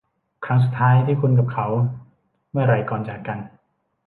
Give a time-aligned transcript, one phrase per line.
[0.45, 1.67] ครั้งสุดท้ายที่คุณกับเขา
[2.51, 3.37] เมื่อไหร่ก่อนจากกัน